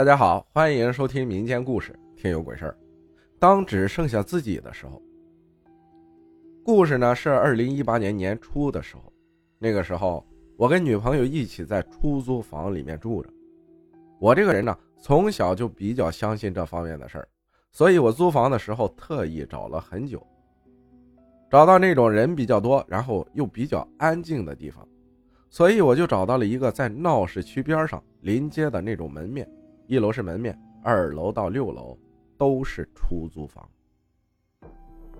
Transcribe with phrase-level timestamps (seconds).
[0.00, 2.72] 大家好，欢迎收听民间故事《听有鬼事儿》。
[3.38, 5.02] 当只剩下自己的时候，
[6.64, 9.12] 故事呢是二零一八年年初的时候，
[9.58, 10.26] 那个时候
[10.56, 13.28] 我跟女朋友一起在出租房里面住着。
[14.18, 17.28] 我这个人呢，从小就比较相信这方面的事儿，
[17.70, 20.26] 所以我租房的时候特意找了很久，
[21.50, 24.88] 找到那种人比较多，然后又比较安静的地方，
[25.50, 29.46] 所以我就找到了一个在闹市区边上临街的那种门面。
[29.90, 31.98] 一楼是门面，二楼到六楼
[32.38, 33.68] 都是出租房。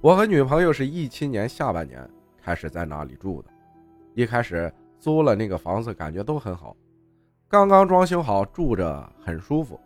[0.00, 2.08] 我和女朋友是一七年下半年
[2.40, 3.50] 开始在那里住的，
[4.14, 6.76] 一开始租了那个房子，感觉都很好，
[7.48, 9.80] 刚刚装修好，住着很舒服。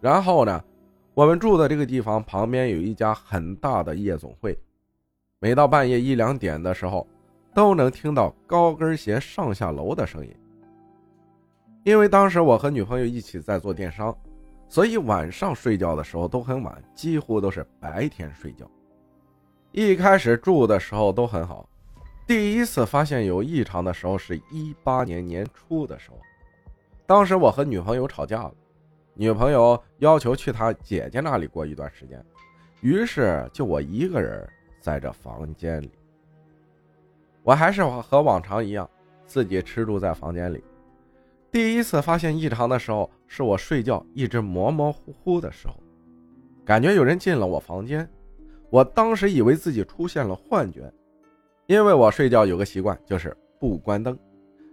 [0.00, 0.64] 然后呢，
[1.14, 4.58] 我们住的这个地方旁边有一家很大的夜总会，
[5.38, 7.06] 每到半夜一两点的时候，
[7.54, 10.34] 都能听到高跟鞋上下楼的声音。
[11.84, 14.16] 因为当时我和女朋友一起在做电商，
[14.68, 18.70] 所以晚上睡觉的时候都很晚，几乎都是白天睡觉。
[19.72, 21.68] 一开始住的时候都很好，
[22.26, 26.18] 第一次发现有异常的时候是一八年年初的时候，
[27.06, 28.52] 当时我和女朋友吵架了，
[29.14, 32.22] 女朋友要求去她姐姐那里过一段时间，
[32.80, 34.46] 于是就我一个人
[34.80, 35.90] 在这房间里，
[37.42, 38.88] 我还是和往常一样，
[39.26, 40.62] 自己吃住在房间里。
[41.50, 45.74] 第一次发现异常的时候，是我睡觉一直模模糊糊的时候，
[46.64, 48.08] 感觉有人进了我房间。
[48.70, 50.92] 我当时以为自己出现了幻觉，
[51.66, 54.18] 因为我睡觉有个习惯，就是不关灯。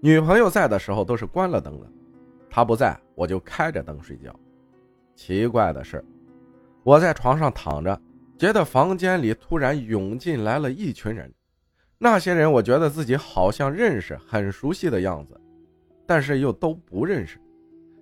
[0.00, 1.86] 女朋友在的时候都是关了灯的，
[2.48, 4.32] 她不在我就开着灯睡觉。
[5.16, 6.04] 奇怪的是，
[6.84, 8.00] 我在床上躺着，
[8.38, 11.34] 觉得房间里突然涌进来了一群人，
[11.98, 15.38] 那些人我觉得自己好像认识，很熟悉的样子。
[16.10, 17.38] 但是又都不认识，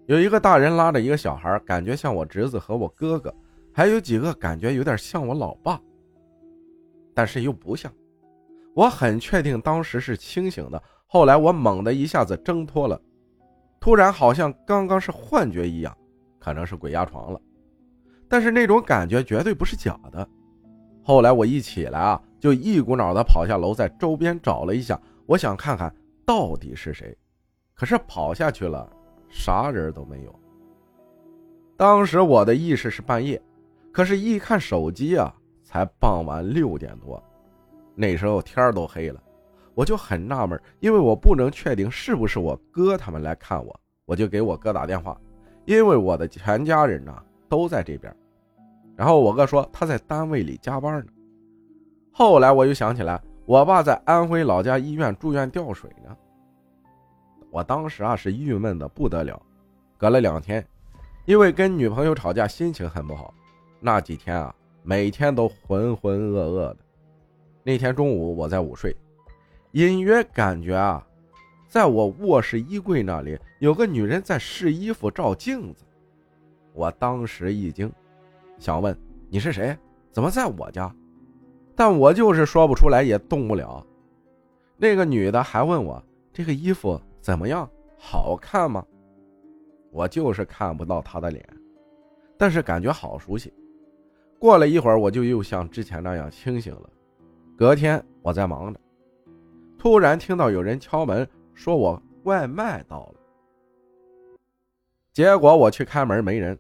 [0.07, 3.31] 有一个大人拉着一个小孩，感觉像我侄子和我哥哥，
[3.71, 5.79] 还有几个感觉有点像我老爸，
[7.13, 7.93] 但是又不像。
[8.75, 12.99] 我很确定当时是清醒的，后来我猛地一下子挣脱了，
[13.79, 15.95] 突然好像刚刚是幻觉一样，
[16.39, 17.39] 可能是鬼压床了，
[18.27, 20.27] 但是那种感觉绝对不是假的。
[21.03, 27.15] 后来我一起来啊，就一股脑的跑下楼，在周边找了一下，我想看看到底是谁。
[27.79, 28.91] 可是跑下去了，
[29.29, 30.35] 啥人都没有。
[31.77, 33.41] 当时我的意识是半夜，
[33.93, 37.23] 可是，一看手机啊，才傍晚六点多，
[37.95, 39.23] 那时候天都黑了，
[39.77, 45.17] 我就很纳闷，因为我不能确定是不是我哥他们来看我，我就给我哥打电话，
[45.65, 47.17] 因为我的全家人呢
[47.49, 48.13] 都在这边。
[48.97, 51.13] 然后我哥说他在单位里加班呢。
[52.11, 56.17] 后来我又想起来，我爸在安徽老家医院住院吊水呢。
[57.51, 59.41] 我当时啊是郁闷的不得了，
[59.97, 60.67] 隔了两天，
[61.25, 63.33] 因为跟女朋友吵架，心情很不好。
[63.81, 66.77] 那几天啊，每天都浑浑噩噩的。
[67.63, 68.95] 那天中午我在午睡，
[69.73, 71.07] 隐约感觉啊，
[71.69, 75.85] 在我卧室衣柜那里有个女人在试衣服照镜子。
[76.73, 77.91] 我当时一惊，
[78.59, 78.97] 想问
[79.31, 79.77] 你是谁？
[80.13, 80.95] 怎么在我家？
[81.75, 83.85] 但我就是说不出来，也动不了。
[84.77, 87.01] 那个女的还问我这个衣服。
[87.21, 87.69] 怎么样？
[87.97, 88.85] 好看吗？
[89.91, 91.45] 我就是看不到他的脸，
[92.37, 93.53] 但是感觉好熟悉。
[94.39, 96.91] 过了一会儿，我就又像之前那样清醒了。
[97.57, 98.79] 隔天我在忙着，
[99.77, 103.15] 突然听到有人敲门，说我外卖到了。
[105.13, 106.57] 结果我去开门，没人。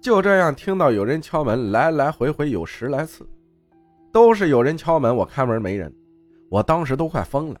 [0.00, 3.24] 就这样听到有人敲门，来来回回有十来次，
[4.10, 5.94] 都是有人敲门，我开门没人，
[6.50, 7.60] 我当时都快疯了。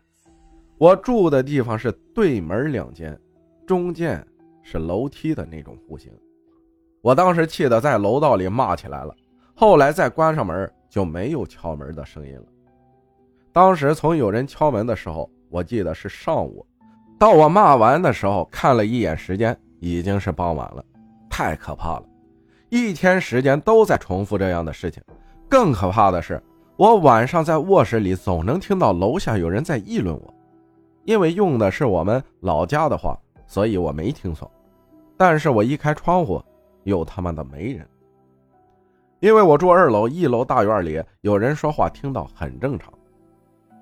[0.82, 3.16] 我住的地方是对门两间，
[3.64, 4.20] 中间
[4.64, 6.12] 是楼梯的那种户型。
[7.00, 9.14] 我当时气得在楼道里骂起来了。
[9.54, 12.46] 后来再关上门，就没有敲门的声音了。
[13.52, 16.66] 当时从有人敲门的时候，我记得是上午，
[17.16, 20.84] 到我骂完的时候，看了一眼时间，已经是傍晚了，
[21.30, 22.04] 太可怕了。
[22.70, 25.00] 一天时间都在重复这样的事情。
[25.48, 26.42] 更可怕的是，
[26.76, 30.34] 我晚上在卧室里总能听到楼下有人在议论我。
[31.04, 34.50] 因为用的是我们老家的话，所以我没听错。
[35.16, 36.42] 但是我一开窗户，
[36.84, 37.86] 又他妈的没人。
[39.20, 42.92] 因为我住二楼，一楼大院里有人说话，听到很正常。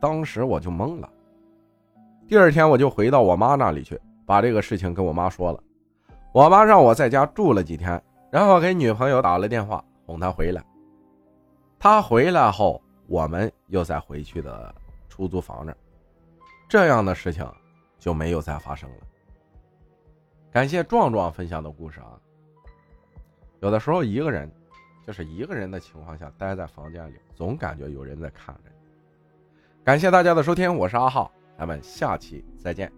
[0.00, 1.08] 当时我就懵了。
[2.26, 5.62] 第二天我就回到我妈那里去，把这个事情跟我妈说了。
[6.32, 10.62] 我妈让我在家住了几天，然后给女朋友打了电话，哄她回来。
[11.78, 14.74] 她回来后，我们又再回去的
[15.08, 15.76] 出租房那儿。
[16.70, 17.44] 这样的事情
[17.98, 18.96] 就没有再发生了。
[20.52, 22.14] 感谢壮壮分享的故事啊！
[23.58, 24.48] 有的时候一个人，
[25.04, 28.76] 就是一个人的情况下，待在房间里，总感觉有人在看着你。
[29.82, 32.92] 感谢大家的收听，我是阿浩，咱们下期再见。